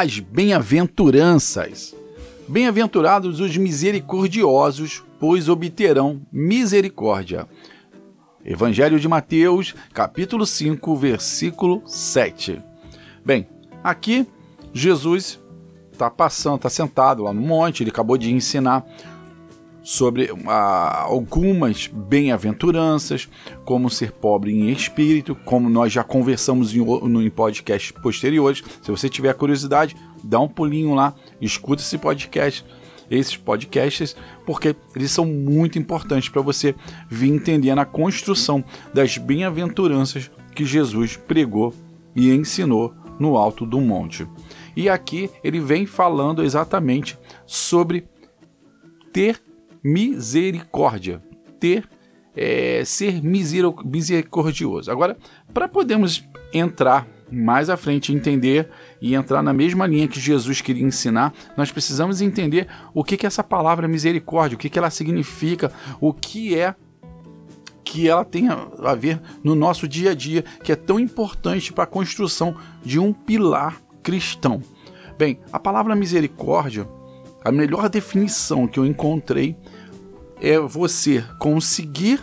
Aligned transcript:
as 0.00 0.20
bem-aventuranças. 0.20 1.92
Bem-aventurados 2.46 3.40
os 3.40 3.56
misericordiosos, 3.56 5.02
pois 5.18 5.48
obterão 5.48 6.22
misericórdia. 6.30 7.48
Evangelho 8.44 9.00
de 9.00 9.08
Mateus, 9.08 9.74
capítulo 9.92 10.46
5, 10.46 10.94
versículo 10.94 11.82
7. 11.84 12.62
Bem, 13.24 13.48
aqui 13.82 14.24
Jesus 14.72 15.40
está 15.90 16.08
passando, 16.08 16.58
está 16.58 16.70
sentado 16.70 17.24
lá 17.24 17.32
no 17.32 17.42
monte, 17.42 17.82
ele 17.82 17.90
acabou 17.90 18.16
de 18.16 18.32
ensinar 18.32 18.86
sobre 19.88 20.30
ah, 20.46 21.04
algumas 21.04 21.86
bem-aventuranças, 21.86 23.26
como 23.64 23.88
ser 23.88 24.12
pobre 24.12 24.52
em 24.52 24.68
espírito, 24.68 25.34
como 25.46 25.70
nós 25.70 25.90
já 25.90 26.04
conversamos 26.04 26.74
em, 26.74 26.84
no, 26.84 27.22
em 27.22 27.30
podcasts 27.30 27.90
posteriores. 27.90 28.62
Se 28.82 28.90
você 28.90 29.08
tiver 29.08 29.32
curiosidade, 29.32 29.96
dá 30.22 30.38
um 30.40 30.46
pulinho 30.46 30.92
lá, 30.92 31.14
escuta 31.40 31.80
esse 31.80 31.96
podcast, 31.96 32.66
esses 33.10 33.34
podcasts, 33.38 34.14
porque 34.44 34.76
eles 34.94 35.10
são 35.10 35.24
muito 35.24 35.78
importantes 35.78 36.28
para 36.28 36.42
você 36.42 36.74
vir 37.08 37.30
entendendo 37.30 37.78
a 37.78 37.86
construção 37.86 38.62
das 38.92 39.16
bem-aventuranças 39.16 40.30
que 40.54 40.66
Jesus 40.66 41.16
pregou 41.16 41.72
e 42.14 42.30
ensinou 42.30 42.92
no 43.18 43.38
alto 43.38 43.64
do 43.64 43.80
monte. 43.80 44.28
E 44.76 44.86
aqui 44.86 45.30
ele 45.42 45.60
vem 45.60 45.86
falando 45.86 46.44
exatamente 46.44 47.18
sobre 47.46 48.06
ter 49.14 49.47
misericórdia, 49.82 51.22
ter 51.58 51.88
é, 52.36 52.84
ser 52.84 53.20
misericordioso. 53.22 54.90
Agora, 54.90 55.16
para 55.52 55.66
podermos 55.66 56.24
entrar 56.52 57.06
mais 57.30 57.68
à 57.68 57.76
frente, 57.76 58.12
entender 58.12 58.70
e 59.02 59.14
entrar 59.14 59.42
na 59.42 59.52
mesma 59.52 59.86
linha 59.86 60.08
que 60.08 60.20
Jesus 60.20 60.60
queria 60.60 60.84
ensinar, 60.84 61.34
nós 61.56 61.70
precisamos 61.70 62.22
entender 62.22 62.68
o 62.94 63.02
que, 63.02 63.16
que 63.16 63.26
é 63.26 63.28
essa 63.28 63.44
palavra 63.44 63.88
misericórdia, 63.88 64.56
o 64.56 64.58
que, 64.58 64.70
que 64.70 64.78
ela 64.78 64.88
significa, 64.88 65.72
o 66.00 66.12
que 66.12 66.56
é 66.56 66.74
que 67.84 68.08
ela 68.08 68.24
tem 68.24 68.48
a 68.48 68.94
ver 68.94 69.20
no 69.42 69.54
nosso 69.54 69.88
dia 69.88 70.10
a 70.10 70.14
dia, 70.14 70.44
que 70.62 70.70
é 70.70 70.76
tão 70.76 71.00
importante 71.00 71.72
para 71.72 71.84
a 71.84 71.86
construção 71.86 72.54
de 72.84 72.98
um 72.98 73.12
pilar 73.12 73.80
cristão. 74.02 74.62
Bem, 75.18 75.40
a 75.50 75.58
palavra 75.58 75.96
misericórdia, 75.96 76.86
a 77.48 77.52
melhor 77.52 77.88
definição 77.88 78.68
que 78.68 78.78
eu 78.78 78.84
encontrei 78.84 79.56
é 80.38 80.58
você 80.58 81.24
conseguir 81.38 82.22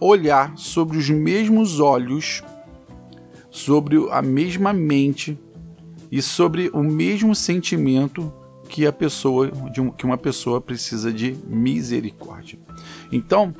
olhar 0.00 0.58
sobre 0.58 0.98
os 0.98 1.08
mesmos 1.08 1.78
olhos, 1.78 2.42
sobre 3.48 3.96
a 4.10 4.20
mesma 4.20 4.72
mente 4.72 5.38
e 6.10 6.20
sobre 6.20 6.68
o 6.74 6.82
mesmo 6.82 7.32
sentimento 7.32 8.32
que 8.68 8.84
a 8.84 8.92
pessoa 8.92 9.48
que 9.96 10.04
uma 10.04 10.18
pessoa 10.18 10.60
precisa 10.60 11.12
de 11.12 11.36
misericórdia. 11.46 12.58
Então, 13.12 13.54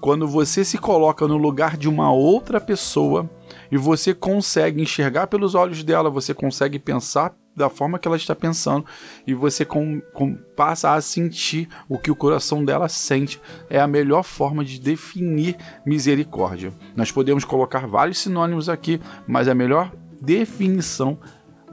quando 0.00 0.26
você 0.26 0.64
se 0.64 0.76
coloca 0.76 1.28
no 1.28 1.36
lugar 1.36 1.76
de 1.76 1.88
uma 1.88 2.12
outra 2.12 2.60
pessoa 2.60 3.30
e 3.70 3.76
você 3.76 4.12
consegue 4.12 4.82
enxergar 4.82 5.28
pelos 5.28 5.54
olhos 5.54 5.84
dela, 5.84 6.10
você 6.10 6.34
consegue 6.34 6.80
pensar 6.80 7.32
da 7.58 7.68
forma 7.68 7.98
que 7.98 8.08
ela 8.08 8.16
está 8.16 8.34
pensando 8.34 8.86
e 9.26 9.34
você 9.34 9.64
com, 9.64 10.00
com, 10.12 10.34
passa 10.56 10.94
a 10.94 11.00
sentir 11.00 11.68
o 11.88 11.98
que 11.98 12.10
o 12.10 12.16
coração 12.16 12.64
dela 12.64 12.88
sente. 12.88 13.40
É 13.68 13.78
a 13.78 13.86
melhor 13.86 14.22
forma 14.22 14.64
de 14.64 14.80
definir 14.80 15.56
misericórdia. 15.84 16.72
Nós 16.96 17.12
podemos 17.12 17.44
colocar 17.44 17.86
vários 17.86 18.18
sinônimos 18.18 18.68
aqui, 18.68 19.00
mas 19.26 19.48
a 19.48 19.54
melhor 19.54 19.92
definição 20.20 21.18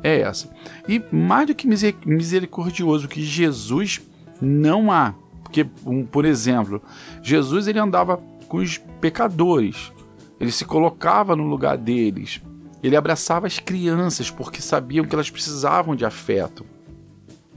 é 0.03 0.21
essa. 0.21 0.49
E 0.87 1.01
mais 1.11 1.47
do 1.47 1.55
que 1.55 1.67
misericordioso 1.67 3.07
que 3.07 3.21
Jesus 3.21 4.01
não 4.41 4.91
há. 4.91 5.13
Porque, 5.43 5.63
por 6.11 6.25
exemplo, 6.25 6.81
Jesus 7.21 7.67
ele 7.67 7.79
andava 7.79 8.17
com 8.47 8.57
os 8.57 8.77
pecadores. 8.99 9.91
Ele 10.39 10.51
se 10.51 10.65
colocava 10.65 11.35
no 11.35 11.43
lugar 11.43 11.77
deles. 11.77 12.41
Ele 12.85 12.95
abraçava 12.95 13.47
as 13.47 13.57
crianças 13.57 14.29
porque 14.29 14.61
sabiam 14.61 15.05
que 15.05 15.15
elas 15.15 15.31
precisavam 15.31 15.95
de 15.95 16.05
afeto. 16.05 16.63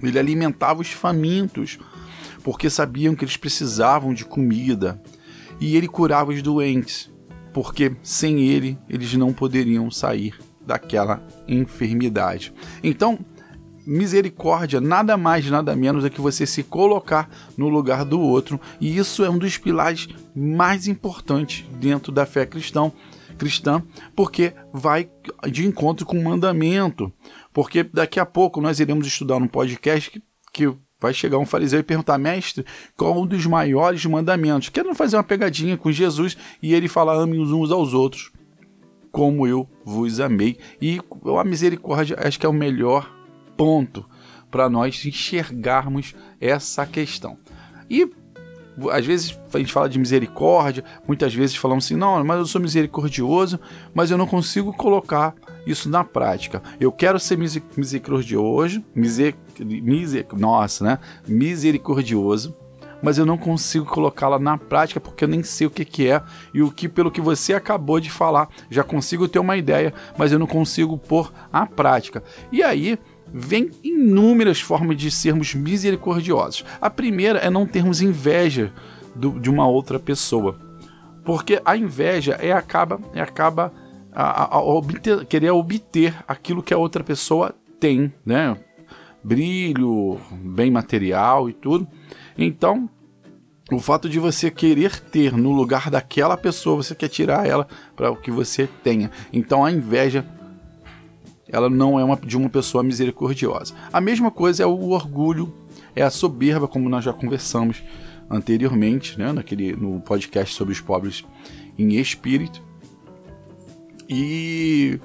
Ele 0.02 0.18
alimentava 0.18 0.80
os 0.80 0.90
famintos 0.90 1.78
porque 2.42 2.70
sabiam 2.70 3.14
que 3.14 3.26
eles 3.26 3.36
precisavam 3.36 4.14
de 4.14 4.24
comida. 4.24 4.98
E 5.60 5.76
ele 5.76 5.86
curava 5.86 6.30
os 6.30 6.40
doentes 6.40 7.10
porque 7.52 7.94
sem 8.02 8.40
ele 8.40 8.78
eles 8.88 9.12
não 9.16 9.30
poderiam 9.30 9.90
sair 9.90 10.32
daquela 10.66 11.22
enfermidade. 11.46 12.50
Então, 12.82 13.18
misericórdia 13.86 14.80
nada 14.80 15.14
mais, 15.18 15.44
nada 15.50 15.76
menos 15.76 16.06
é 16.06 16.10
que 16.10 16.22
você 16.22 16.46
se 16.46 16.62
colocar 16.62 17.28
no 17.54 17.68
lugar 17.68 18.02
do 18.02 18.18
outro, 18.18 18.58
e 18.80 18.96
isso 18.96 19.22
é 19.22 19.28
um 19.28 19.36
dos 19.36 19.58
pilares 19.58 20.08
mais 20.34 20.88
importantes 20.88 21.66
dentro 21.78 22.10
da 22.10 22.24
fé 22.24 22.46
cristã 22.46 22.90
cristã, 23.38 23.82
porque 24.15 24.53
vai 24.72 25.09
de 25.50 25.66
encontro 25.66 26.04
com 26.04 26.19
o 26.19 26.25
mandamento. 26.25 27.12
Porque 27.53 27.82
daqui 27.82 28.21
a 28.21 28.26
pouco 28.26 28.60
nós 28.60 28.81
iremos 28.81 29.06
estudar 29.06 29.41
no 29.41 29.49
podcast 29.49 30.10
que, 30.10 30.22
que 30.53 30.76
vai 31.00 31.15
chegar 31.15 31.38
um 31.38 31.47
fariseu 31.47 31.81
e 31.81 31.82
perguntar, 31.82 32.19
mestre, 32.19 32.65
qual 32.97 33.21
um 33.21 33.26
dos 33.26 33.47
maiores 33.47 34.04
mandamentos? 34.04 34.69
Querendo 34.69 34.94
fazer 34.94 35.16
uma 35.16 35.25
pegadinha 35.25 35.76
com 35.76 35.91
Jesus 35.91 36.37
e 36.62 36.75
ele 36.75 36.88
fala, 36.88 37.15
ame 37.15 37.38
uns 37.38 37.71
aos 37.71 37.94
outros, 37.94 38.32
como 39.10 39.47
eu 39.47 39.69
vos 39.84 40.20
amei. 40.20 40.59
E 40.81 41.00
a 41.38 41.44
misericórdia 41.44 42.16
acho 42.20 42.38
que 42.38 42.47
é 42.47 42.49
o 42.49 42.53
melhor 42.53 43.10
ponto 43.56 44.05
para 44.50 44.69
nós 44.69 45.05
enxergarmos 45.05 46.15
essa 46.41 46.87
questão. 46.87 47.38
E 47.88 48.10
às 48.90 49.04
vezes 49.04 49.38
a 49.52 49.58
gente 49.58 49.72
fala 49.72 49.88
de 49.88 49.98
misericórdia, 49.98 50.84
muitas 51.06 51.34
vezes 51.34 51.56
falamos 51.56 51.84
assim, 51.84 51.96
não, 51.96 52.22
mas 52.24 52.38
eu 52.38 52.46
sou 52.46 52.60
misericordioso, 52.60 53.58
mas 53.94 54.10
eu 54.10 54.18
não 54.18 54.26
consigo 54.26 54.72
colocar 54.72 55.34
isso 55.66 55.88
na 55.88 56.04
prática. 56.04 56.62
Eu 56.80 56.92
quero 56.92 57.18
ser 57.18 57.36
misericordioso, 57.36 58.84
miser, 58.94 59.34
miser, 59.60 60.26
nossa, 60.32 60.84
né? 60.84 60.98
Misericordioso, 61.26 62.54
mas 63.02 63.18
eu 63.18 63.26
não 63.26 63.38
consigo 63.38 63.84
colocá-la 63.84 64.38
na 64.38 64.58
prática 64.58 65.00
porque 65.00 65.24
eu 65.24 65.28
nem 65.28 65.42
sei 65.42 65.66
o 65.66 65.70
que, 65.70 65.84
que 65.84 66.08
é 66.08 66.22
e 66.52 66.62
o 66.62 66.70
que, 66.70 66.88
pelo 66.88 67.10
que 67.10 67.20
você 67.20 67.54
acabou 67.54 68.00
de 68.00 68.10
falar, 68.10 68.48
já 68.70 68.82
consigo 68.82 69.28
ter 69.28 69.38
uma 69.38 69.56
ideia, 69.56 69.92
mas 70.16 70.32
eu 70.32 70.38
não 70.38 70.46
consigo 70.46 70.98
pôr 70.98 71.32
a 71.52 71.66
prática. 71.66 72.22
E 72.50 72.62
aí 72.62 72.98
vem 73.32 73.70
inúmeras 73.82 74.60
formas 74.60 74.96
de 74.96 75.10
sermos 75.10 75.54
misericordiosos. 75.54 76.64
A 76.80 76.88
primeira 76.88 77.38
é 77.38 77.50
não 77.50 77.66
termos 77.66 78.00
inveja 78.00 78.72
do, 79.14 79.38
de 79.38 79.50
uma 79.50 79.66
outra 79.66 79.98
pessoa. 79.98 80.58
Porque 81.24 81.60
a 81.64 81.76
inveja 81.76 82.38
é 82.40 82.52
acaba, 82.52 83.00
é 83.12 83.20
acaba 83.20 83.72
a, 84.12 84.56
a, 84.56 84.62
obter, 84.62 85.24
querer 85.26 85.50
obter 85.50 86.14
aquilo 86.26 86.62
que 86.62 86.72
a 86.72 86.78
outra 86.78 87.04
pessoa 87.04 87.54
tem, 87.78 88.12
né? 88.24 88.56
Brilho, 89.22 90.18
bem 90.30 90.70
material 90.70 91.50
e 91.50 91.52
tudo. 91.52 91.86
Então, 92.36 92.88
o 93.70 93.78
fato 93.78 94.08
de 94.08 94.18
você 94.18 94.50
querer 94.50 94.98
ter 94.98 95.36
no 95.36 95.52
lugar 95.52 95.90
daquela 95.90 96.36
pessoa, 96.36 96.82
você 96.82 96.94
quer 96.94 97.08
tirar 97.08 97.46
ela 97.46 97.68
para 97.94 98.10
o 98.10 98.16
que 98.16 98.30
você 98.30 98.66
tenha. 98.82 99.10
Então 99.32 99.64
a 99.64 99.70
inveja 99.70 100.24
ela 101.50 101.70
não 101.70 101.98
é 101.98 102.04
uma, 102.04 102.16
de 102.16 102.36
uma 102.36 102.48
pessoa 102.48 102.84
misericordiosa. 102.84 103.75
A 103.92 104.00
mesma 104.00 104.31
coisa 104.31 104.62
é 104.62 104.66
o 104.66 104.91
orgulho, 104.91 105.53
é 105.97 106.03
a 106.03 106.10
soberba, 106.10 106.69
como 106.69 106.88
nós 106.88 107.04
já 107.04 107.12
conversamos 107.12 107.82
anteriormente, 108.31 109.19
né, 109.19 109.32
naquele, 109.32 109.75
no 109.75 110.00
podcast 110.00 110.54
sobre 110.54 110.72
os 110.72 110.81
pobres 110.81 111.25
em 111.78 111.94
espírito. 111.94 112.62
E. 114.08 115.00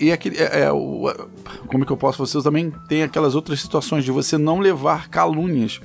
E 0.00 0.10
aquele, 0.10 0.36
é, 0.38 0.62
é, 0.62 0.72
o, 0.72 1.12
como 1.66 1.84
é 1.84 1.86
que 1.86 1.92
eu 1.92 1.96
posso? 1.96 2.24
Você 2.24 2.40
também 2.42 2.72
tem 2.88 3.02
aquelas 3.02 3.34
outras 3.34 3.60
situações 3.60 4.04
de 4.04 4.10
você 4.10 4.38
não 4.38 4.58
levar 4.58 5.08
calúnias. 5.08 5.80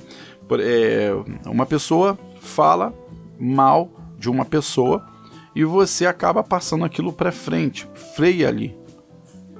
É, 0.60 1.10
uma 1.46 1.66
pessoa 1.66 2.18
fala 2.40 2.94
mal 3.38 3.90
de 4.18 4.30
uma 4.30 4.44
pessoa 4.44 5.06
e 5.54 5.64
você 5.64 6.06
acaba 6.06 6.42
passando 6.42 6.84
aquilo 6.84 7.12
para 7.12 7.30
frente, 7.30 7.88
freia 8.14 8.48
ali 8.48 8.74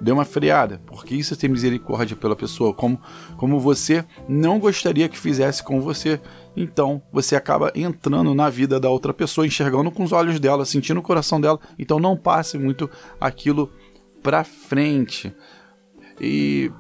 dê 0.00 0.12
uma 0.12 0.24
freada, 0.24 0.80
porque 0.86 1.14
isso 1.14 1.34
é 1.34 1.36
ter 1.36 1.48
misericórdia 1.48 2.16
pela 2.16 2.36
pessoa, 2.36 2.72
como, 2.72 3.00
como 3.36 3.58
você 3.58 4.04
não 4.28 4.58
gostaria 4.58 5.08
que 5.08 5.18
fizesse 5.18 5.62
com 5.62 5.80
você. 5.80 6.20
Então 6.56 7.02
você 7.12 7.36
acaba 7.36 7.72
entrando 7.74 8.34
na 8.34 8.48
vida 8.48 8.78
da 8.80 8.90
outra 8.90 9.12
pessoa, 9.12 9.46
enxergando 9.46 9.90
com 9.90 10.04
os 10.04 10.12
olhos 10.12 10.38
dela, 10.40 10.64
sentindo 10.64 11.00
o 11.00 11.02
coração 11.02 11.40
dela. 11.40 11.58
Então 11.78 11.98
não 11.98 12.16
passe 12.16 12.58
muito 12.58 12.90
aquilo 13.20 13.70
para 14.22 14.44
frente. 14.44 15.34
E 16.20 16.70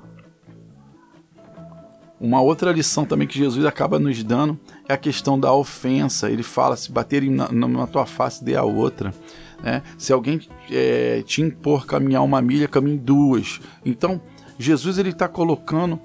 uma 2.20 2.40
outra 2.40 2.72
lição 2.72 3.04
também 3.04 3.28
que 3.28 3.38
Jesus 3.38 3.64
acaba 3.64 3.98
nos 3.98 4.22
dando 4.24 4.58
é 4.88 4.94
a 4.94 4.98
questão 4.98 5.38
da 5.38 5.52
ofensa. 5.52 6.30
Ele 6.30 6.42
fala: 6.42 6.76
se 6.76 6.90
baterem 6.90 7.30
na, 7.30 7.50
na 7.50 7.86
tua 7.86 8.06
face, 8.06 8.44
dê 8.44 8.56
a 8.56 8.64
outra. 8.64 9.14
Né? 9.62 9.82
Se 9.96 10.12
alguém 10.12 10.40
é, 10.70 11.22
te 11.22 11.42
impor 11.42 11.86
caminhar 11.86 12.22
uma 12.22 12.40
milha, 12.40 12.68
caminhe 12.68 12.98
duas. 12.98 13.60
Então, 13.84 14.20
Jesus 14.58 14.98
ele 14.98 15.10
está 15.10 15.28
colocando 15.28 16.00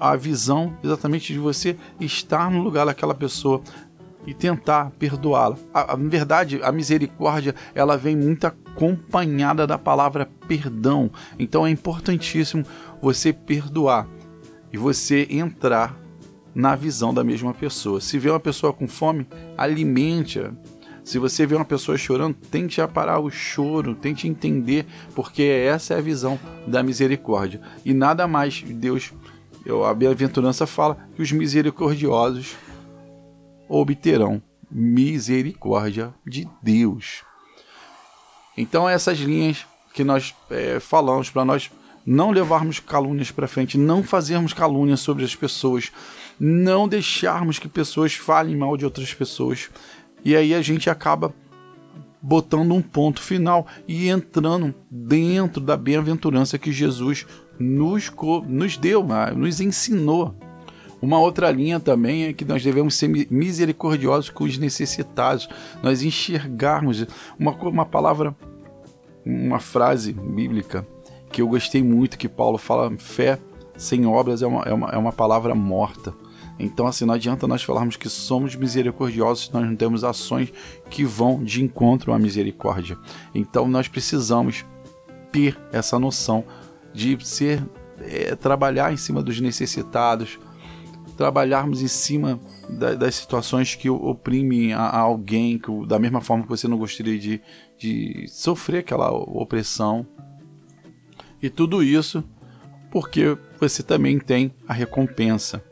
a 0.00 0.14
visão 0.14 0.76
exatamente 0.84 1.32
de 1.32 1.38
você 1.38 1.76
estar 2.00 2.50
no 2.50 2.62
lugar 2.62 2.86
daquela 2.86 3.14
pessoa 3.14 3.60
e 4.26 4.32
tentar 4.32 4.90
perdoá-la. 4.98 5.56
Na 5.74 6.08
verdade, 6.08 6.60
a 6.62 6.70
misericórdia 6.70 7.54
ela 7.74 7.96
vem 7.96 8.16
muito 8.16 8.46
acompanhada 8.46 9.66
da 9.66 9.78
palavra 9.78 10.28
perdão. 10.46 11.10
Então 11.38 11.66
é 11.66 11.70
importantíssimo 11.70 12.64
você 13.00 13.32
perdoar 13.32 14.06
e 14.72 14.78
você 14.78 15.26
entrar 15.30 15.96
na 16.54 16.74
visão 16.74 17.12
da 17.12 17.22
mesma 17.22 17.52
pessoa. 17.52 18.00
Se 18.00 18.18
vê 18.18 18.30
uma 18.30 18.40
pessoa 18.40 18.72
com 18.72 18.88
fome, 18.88 19.26
alimente-a. 19.56 20.52
Se 21.06 21.20
você 21.20 21.46
vê 21.46 21.54
uma 21.54 21.64
pessoa 21.64 21.96
chorando, 21.96 22.34
tente 22.50 22.84
parar 22.88 23.20
o 23.20 23.30
choro, 23.30 23.94
tente 23.94 24.26
entender, 24.26 24.84
porque 25.14 25.44
essa 25.44 25.94
é 25.94 25.98
a 25.98 26.00
visão 26.00 26.36
da 26.66 26.82
misericórdia. 26.82 27.60
E 27.84 27.94
nada 27.94 28.26
mais 28.26 28.60
Deus, 28.60 29.12
a 29.88 29.94
bem-aventurança 29.94 30.66
fala 30.66 30.98
que 31.14 31.22
os 31.22 31.30
misericordiosos 31.30 32.56
obterão 33.68 34.42
misericórdia 34.68 36.12
de 36.26 36.48
Deus. 36.60 37.22
Então 38.56 38.88
essas 38.88 39.18
linhas 39.18 39.64
que 39.94 40.02
nós 40.02 40.34
é, 40.50 40.80
falamos 40.80 41.30
para 41.30 41.44
nós 41.44 41.70
não 42.04 42.32
levarmos 42.32 42.80
calúnias 42.80 43.30
para 43.30 43.46
frente, 43.46 43.78
não 43.78 44.02
fazermos 44.02 44.52
calúnias 44.52 45.00
sobre 45.00 45.24
as 45.24 45.36
pessoas, 45.36 45.92
não 46.38 46.88
deixarmos 46.88 47.60
que 47.60 47.68
pessoas 47.68 48.14
falem 48.14 48.56
mal 48.56 48.76
de 48.76 48.84
outras 48.84 49.14
pessoas. 49.14 49.70
E 50.26 50.34
aí 50.34 50.52
a 50.52 50.60
gente 50.60 50.90
acaba 50.90 51.32
botando 52.20 52.74
um 52.74 52.82
ponto 52.82 53.22
final 53.22 53.64
e 53.86 54.08
entrando 54.08 54.74
dentro 54.90 55.60
da 55.60 55.76
bem-aventurança 55.76 56.58
que 56.58 56.72
Jesus 56.72 57.24
nos, 57.60 58.12
nos 58.48 58.76
deu, 58.76 59.06
né? 59.06 59.30
nos 59.30 59.60
ensinou. 59.60 60.34
Uma 61.00 61.20
outra 61.20 61.48
linha 61.52 61.78
também 61.78 62.24
é 62.24 62.32
que 62.32 62.44
nós 62.44 62.60
devemos 62.60 62.96
ser 62.96 63.06
misericordiosos 63.30 64.28
com 64.28 64.42
os 64.42 64.58
necessitados, 64.58 65.48
nós 65.80 66.02
enxergarmos 66.02 67.06
uma, 67.38 67.52
uma 67.52 67.86
palavra, 67.86 68.34
uma 69.24 69.60
frase 69.60 70.12
bíblica 70.12 70.84
que 71.30 71.40
eu 71.40 71.46
gostei 71.46 71.84
muito, 71.84 72.18
que 72.18 72.28
Paulo 72.28 72.58
fala: 72.58 72.92
fé 72.98 73.38
sem 73.76 74.06
obras 74.06 74.42
é 74.42 74.46
uma, 74.48 74.62
é 74.62 74.74
uma, 74.74 74.88
é 74.88 74.96
uma 74.96 75.12
palavra 75.12 75.54
morta. 75.54 76.12
Então, 76.58 76.86
assim, 76.86 77.04
não 77.04 77.14
adianta 77.14 77.46
nós 77.46 77.62
falarmos 77.62 77.96
que 77.96 78.08
somos 78.08 78.54
misericordiosos 78.54 79.46
se 79.46 79.54
nós 79.54 79.66
não 79.66 79.76
temos 79.76 80.04
ações 80.04 80.52
que 80.88 81.04
vão 81.04 81.42
de 81.42 81.62
encontro 81.62 82.12
à 82.12 82.18
misericórdia. 82.18 82.98
Então, 83.34 83.68
nós 83.68 83.88
precisamos 83.88 84.64
ter 85.30 85.58
essa 85.70 85.98
noção 85.98 86.44
de 86.94 87.18
ser 87.26 87.62
é, 88.00 88.34
trabalhar 88.34 88.92
em 88.92 88.96
cima 88.96 89.22
dos 89.22 89.40
necessitados, 89.40 90.38
trabalharmos 91.16 91.82
em 91.82 91.88
cima 91.88 92.40
da, 92.68 92.94
das 92.94 93.14
situações 93.16 93.74
que 93.74 93.88
oprimem 93.88 94.72
a, 94.72 94.80
a 94.80 94.98
alguém, 95.00 95.58
que, 95.58 95.70
da 95.86 95.98
mesma 95.98 96.20
forma 96.20 96.42
que 96.42 96.48
você 96.48 96.66
não 96.68 96.78
gostaria 96.78 97.18
de, 97.18 97.40
de 97.78 98.26
sofrer 98.28 98.78
aquela 98.78 99.10
opressão. 99.10 100.06
E 101.42 101.50
tudo 101.50 101.82
isso 101.82 102.24
porque 102.90 103.36
você 103.60 103.82
também 103.82 104.18
tem 104.18 104.54
a 104.66 104.72
recompensa, 104.72 105.62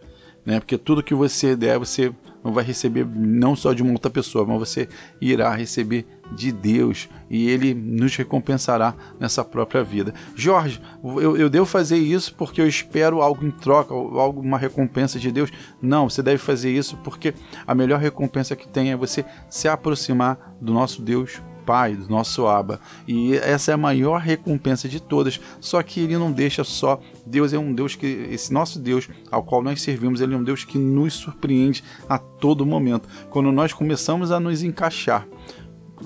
né? 0.45 0.61
Porque 0.61 0.77
tudo 0.77 1.03
que 1.03 1.15
você 1.15 1.57
der, 1.57 1.79
você 1.79 2.13
não 2.43 2.53
vai 2.53 2.63
receber 2.63 3.07
não 3.07 3.57
só 3.57 3.73
de 3.73 3.83
uma 3.83 3.93
outra 3.93 4.11
pessoa, 4.11 4.45
mas 4.45 4.59
você 4.59 4.89
irá 5.19 5.55
receber 5.55 6.07
de 6.33 6.53
Deus 6.53 7.09
e 7.31 7.49
Ele 7.49 7.73
nos 7.73 8.15
recompensará 8.17 8.95
nessa 9.19 9.43
própria 9.43 9.83
vida. 9.83 10.13
Jorge, 10.37 10.81
eu, 11.03 11.37
eu 11.37 11.49
devo 11.49 11.65
fazer 11.65 11.97
isso 11.97 12.35
porque 12.35 12.61
eu 12.61 12.69
espero 12.69 13.23
algo 13.23 13.47
em 13.47 13.51
troca, 13.51 13.95
algo, 13.95 14.41
uma 14.41 14.59
recompensa 14.59 15.19
de 15.19 15.33
Deus? 15.33 15.51
Não, 15.81 16.11
você 16.11 16.23
deve 16.23 16.39
fazer 16.39 16.71
isso 16.71 16.99
porque 16.99 17.33
a 17.67 17.75
melhor 17.75 17.99
recompensa 17.99 18.55
que 18.55 18.69
tem 18.69 18.93
é 18.93 18.97
você 18.97 19.25
se 19.49 19.67
aproximar 19.67 20.57
do 20.61 20.73
nosso 20.73 21.01
Deus 21.01 21.41
Pai, 21.65 21.95
do 21.95 22.09
nosso 22.09 22.47
Abba. 22.47 22.81
E 23.07 23.35
essa 23.37 23.71
é 23.71 23.75
a 23.75 23.79
maior 23.79 24.21
recompensa 24.21 24.89
de 24.89 25.01
todas. 25.01 25.41
Só 25.61 25.83
que 25.83 26.01
ele 26.01 26.17
não 26.17 26.31
deixa 26.31 26.65
só. 26.65 27.01
Deus 27.27 27.53
é 27.53 27.59
um 27.59 27.73
Deus 27.73 27.95
que. 27.95 28.07
Esse 28.31 28.53
nosso 28.53 28.79
Deus, 28.79 29.09
ao 29.31 29.43
qual 29.43 29.63
nós 29.63 29.83
servimos, 29.83 30.21
ele 30.21 30.35
é 30.35 30.37
um 30.37 30.45
Deus 30.45 30.65
que 30.65 30.79
nos 30.79 31.15
surpreende 31.15 31.83
a 32.09 32.19
todo 32.19 32.67
momento. 32.67 33.09
Quando 33.31 33.51
nós 33.53 33.73
começamos 33.73 34.31
a 34.31 34.39
nos 34.39 34.63
encaixar, 34.63 35.27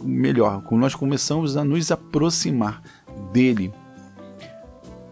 melhor, 0.02 0.62
quando 0.62 0.80
nós 0.80 0.94
começamos 0.94 1.56
a 1.56 1.64
nos 1.64 1.90
aproximar 1.90 2.82
dele, 3.32 3.72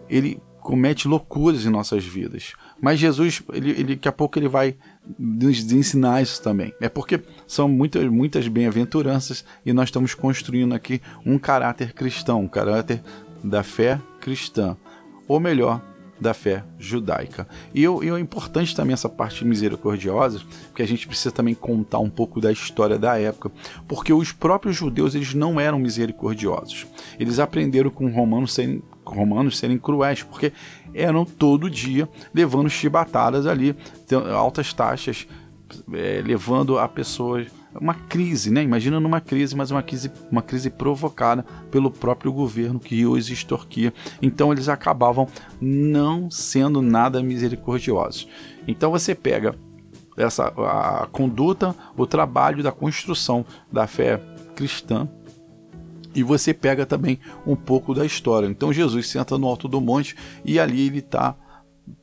ele 0.08 0.40
comete 0.60 1.06
loucuras 1.06 1.64
em 1.64 1.70
nossas 1.70 2.04
vidas. 2.04 2.54
Mas 2.80 2.98
Jesus, 2.98 3.42
ele, 3.52 3.70
ele, 3.70 3.94
daqui 3.96 4.08
a 4.08 4.12
pouco 4.12 4.38
ele 4.38 4.48
vai 4.48 4.76
nos 5.18 5.72
ensinar 5.72 6.22
isso 6.22 6.42
também. 6.42 6.74
É 6.80 6.88
porque 6.88 7.20
são 7.46 7.68
muitas, 7.68 8.06
muitas 8.08 8.48
bem-aventuranças 8.48 9.44
e 9.64 9.72
nós 9.72 9.88
estamos 9.88 10.14
construindo 10.14 10.74
aqui 10.74 11.00
um 11.24 11.38
caráter 11.38 11.92
cristão, 11.92 12.42
um 12.42 12.48
caráter 12.48 13.02
da 13.42 13.62
fé 13.62 14.00
cristã. 14.20 14.76
Ou 15.26 15.40
melhor, 15.40 15.82
da 16.20 16.32
fé 16.32 16.64
judaica. 16.78 17.46
E, 17.74 17.82
eu, 17.82 18.02
e 18.02 18.08
é 18.08 18.18
importante 18.18 18.74
também 18.74 18.94
essa 18.94 19.08
parte 19.08 19.44
misericordiosa, 19.44 20.40
porque 20.68 20.82
a 20.82 20.86
gente 20.86 21.06
precisa 21.06 21.30
também 21.30 21.54
contar 21.54 21.98
um 21.98 22.10
pouco 22.10 22.40
da 22.40 22.50
história 22.50 22.98
da 22.98 23.18
época, 23.18 23.50
porque 23.86 24.12
os 24.12 24.32
próprios 24.32 24.76
judeus 24.76 25.14
eles 25.14 25.34
não 25.34 25.60
eram 25.60 25.78
misericordiosos. 25.78 26.86
Eles 27.18 27.38
aprenderam 27.38 27.90
com 27.90 28.08
romanos 28.08 28.54
serem, 28.54 28.82
romanos 29.04 29.58
serem 29.58 29.78
cruéis, 29.78 30.22
porque 30.22 30.52
eram 30.94 31.24
todo 31.24 31.70
dia 31.70 32.08
levando 32.34 32.68
chibatadas 32.70 33.46
ali, 33.46 33.76
altas 34.34 34.72
taxas, 34.72 35.26
é, 35.92 36.22
levando 36.24 36.78
a 36.78 36.88
pessoas 36.88 37.48
uma 37.80 37.94
crise, 37.94 38.50
né? 38.50 38.62
Imagina 38.62 39.00
numa 39.00 39.20
crise, 39.20 39.56
mas 39.56 39.70
uma 39.70 39.82
crise, 39.82 40.10
uma 40.30 40.42
crise 40.42 40.70
provocada 40.70 41.44
pelo 41.70 41.90
próprio 41.90 42.32
governo 42.32 42.80
que 42.80 43.06
os 43.06 43.28
extorquia. 43.30 43.92
Então 44.20 44.52
eles 44.52 44.68
acabavam 44.68 45.28
não 45.60 46.30
sendo 46.30 46.82
nada 46.82 47.22
misericordiosos. 47.22 48.28
Então 48.66 48.90
você 48.90 49.14
pega 49.14 49.54
essa 50.16 50.46
a 50.46 51.06
conduta, 51.12 51.74
o 51.96 52.06
trabalho 52.06 52.62
da 52.62 52.72
construção 52.72 53.44
da 53.70 53.86
fé 53.86 54.20
cristã 54.54 55.06
e 56.14 56.22
você 56.22 56.54
pega 56.54 56.86
também 56.86 57.20
um 57.46 57.54
pouco 57.54 57.94
da 57.94 58.06
história. 58.06 58.46
Então 58.46 58.72
Jesus 58.72 59.08
senta 59.08 59.36
no 59.36 59.46
alto 59.46 59.68
do 59.68 59.80
monte 59.80 60.16
e 60.44 60.58
ali 60.58 60.86
ele 60.86 61.00
está 61.00 61.36